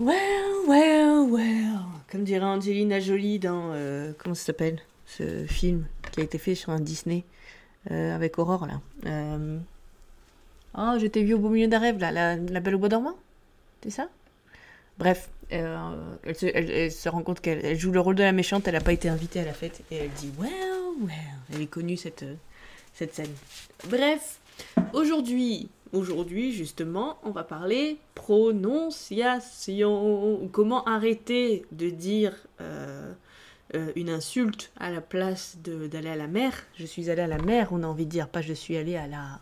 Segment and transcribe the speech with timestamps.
[0.00, 1.80] Well, well, well.
[2.10, 3.72] Comme dirait Angelina Jolie dans.
[3.72, 7.24] euh, comment ça s'appelle Ce film qui a été fait sur un Disney
[7.90, 8.80] euh, avec Aurore là.
[9.06, 9.58] Euh,
[10.76, 13.14] Oh, je t'ai au beau milieu d'un rêve là, la, belle au bois dormant
[13.82, 14.08] C'est ça?
[14.98, 18.74] Bref, euh, elle, se, rend compte qu'elle elle joue le rôle de la méchante, elle
[18.74, 20.50] n'a pas été invitée à la fête et elle dit Well,
[21.02, 21.12] well.
[21.52, 22.24] Elle est connue cette,
[22.94, 23.32] cette scène.
[23.90, 24.38] Bref,
[24.94, 30.48] aujourd'hui, aujourd'hui justement, on va parler prononciation.
[30.52, 33.12] Comment arrêter de dire euh,
[33.74, 36.52] euh, une insulte à la place d'aller à la mer?
[36.78, 38.96] Je suis allée à la mer, on a envie de dire, pas je suis allée
[38.96, 39.40] à la.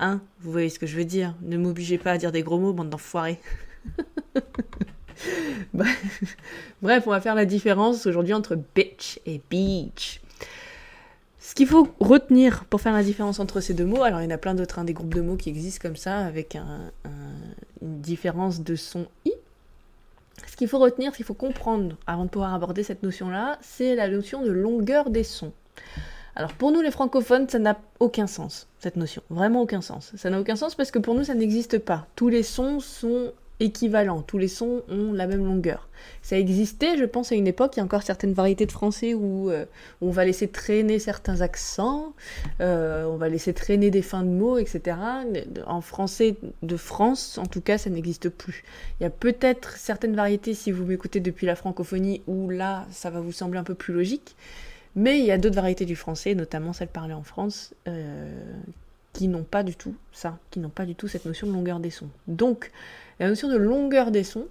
[0.00, 1.34] Hein Vous voyez ce que je veux dire?
[1.42, 3.40] Ne m'obligez pas à dire des gros mots, bande d'enfoirés.
[6.82, 10.20] Bref, on va faire la différence aujourd'hui entre bitch et beach.
[11.40, 14.26] Ce qu'il faut retenir pour faire la différence entre ces deux mots, alors il y
[14.26, 16.90] en a plein d'autres, hein, des groupes de mots qui existent comme ça, avec un-
[17.04, 19.32] un- une différence de son i.
[20.46, 23.94] Ce qu'il faut retenir, ce qu'il faut comprendre avant de pouvoir aborder cette notion-là, c'est
[23.94, 25.52] la notion de longueur des sons.
[26.34, 29.22] Alors pour nous les francophones, ça n'a aucun sens, cette notion.
[29.30, 30.12] Vraiment aucun sens.
[30.16, 32.06] Ça n'a aucun sens parce que pour nous, ça n'existe pas.
[32.14, 33.32] Tous les sons sont
[34.26, 35.88] tous les sons ont la même longueur.
[36.22, 39.14] Ça existait, je pense, à une époque, il y a encore certaines variétés de français
[39.14, 39.64] où, euh,
[40.00, 42.14] on va laisser traîner certains accents,
[42.60, 44.96] euh, on va laisser traîner des fins de mots, etc.
[45.66, 48.64] En français de France, en tout cas, ça n'existe plus.
[49.00, 53.10] Il y a peut-être certaines variétés, si vous m'écoutez depuis la francophonie, où là, ça
[53.10, 54.36] va vous sembler un peu plus logique.
[54.94, 58.42] Mais il y a d'autres variétés du français, notamment celles parlées en France, euh,
[59.18, 61.80] qui n'ont pas du tout ça, qui n'ont pas du tout cette notion de longueur
[61.80, 62.08] des sons.
[62.28, 62.70] Donc,
[63.18, 64.46] la notion de longueur des sons,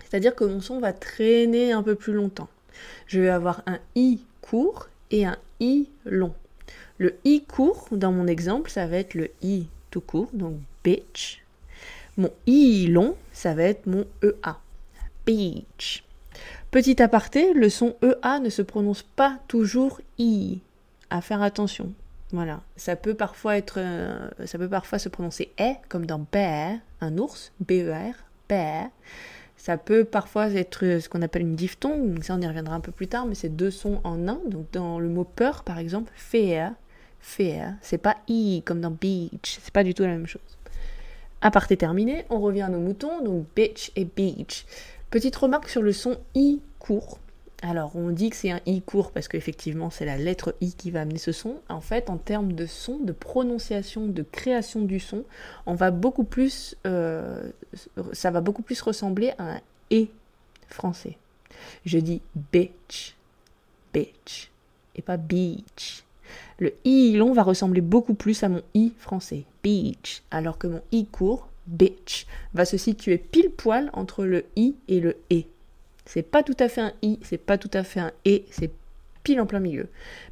[0.00, 2.48] c'est-à-dire que mon son va traîner un peu plus longtemps.
[3.06, 6.34] Je vais avoir un i court et un i long.
[6.98, 11.44] Le i court, dans mon exemple, ça va être le i tout court, donc bitch.
[12.16, 14.58] Mon i long, ça va être mon ea,
[15.24, 16.02] beach.
[16.72, 20.58] Petit aparté, le son EA ne se prononce pas toujours I.
[21.08, 21.92] À faire attention.
[22.32, 22.60] Voilà.
[22.76, 23.78] Ça peut parfois être.
[23.78, 28.14] euh, ça peut parfois se prononcer E, comme dans bear, un ours, B-E-R,
[28.48, 28.88] bear.
[29.56, 32.92] Ça peut parfois être ce qu'on appelle une diphtongue, ça on y reviendra un peu
[32.92, 34.38] plus tard, mais c'est deux sons en un.
[34.46, 36.72] Donc dans le mot peur, par exemple, fear,
[37.20, 40.58] fear, c'est pas I comme dans beach, c'est pas du tout la même chose.
[41.40, 44.66] Aparté terminé, on revient à nos moutons, donc bitch et beach.
[45.10, 47.18] Petite remarque sur le son I court.
[47.62, 50.90] Alors, on dit que c'est un I court parce qu'effectivement, c'est la lettre I qui
[50.90, 51.56] va amener ce son.
[51.68, 55.24] En fait, en termes de son, de prononciation, de création du son,
[55.64, 57.50] on va beaucoup plus, euh,
[58.12, 60.06] ça va beaucoup plus ressembler à un E
[60.68, 61.16] français.
[61.86, 62.20] Je dis
[62.52, 63.16] bitch,
[63.94, 64.50] bitch,
[64.94, 66.04] et pas beach.
[66.58, 70.82] Le I long va ressembler beaucoup plus à mon I français, beach, alors que mon
[70.92, 75.44] I court, bitch, va se situer pile poil entre le I et le E.
[76.06, 78.70] C'est pas tout à fait un I, c'est pas tout à fait un E, c'est
[79.22, 79.88] pile en plein milieu.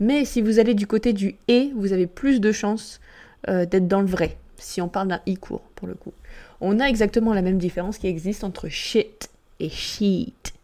[0.00, 3.00] Mais si vous allez du côté du E, vous avez plus de chances
[3.48, 6.12] euh, d'être dans le vrai, si on parle d'un I court, pour le coup.
[6.60, 9.30] On a exactement la même différence qui existe entre shit
[9.60, 10.54] et sheet.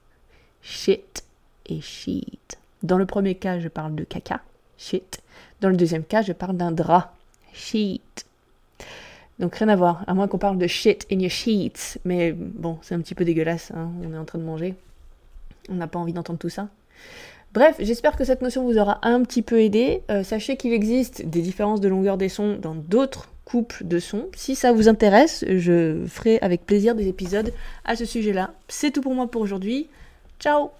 [0.62, 1.25] Shit
[1.66, 2.59] et sheet.
[2.82, 4.41] Dans le premier cas, je parle de caca,
[4.78, 5.20] shit.
[5.60, 7.14] Dans le deuxième cas, je parle d'un drap,
[7.53, 8.26] sheet.
[9.38, 11.98] Donc rien à voir, à moins qu'on parle de shit in your sheets.
[12.04, 14.75] Mais bon, c'est un petit peu dégueulasse, hein, on est en train de manger.
[15.69, 16.69] On n'a pas envie d'entendre tout ça.
[17.52, 20.02] Bref, j'espère que cette notion vous aura un petit peu aidé.
[20.10, 24.26] Euh, sachez qu'il existe des différences de longueur des sons dans d'autres couples de sons.
[24.34, 27.52] Si ça vous intéresse, je ferai avec plaisir des épisodes
[27.84, 28.52] à ce sujet-là.
[28.69, 29.88] C'est tout pour moi pour aujourd'hui.
[30.41, 30.70] Ciao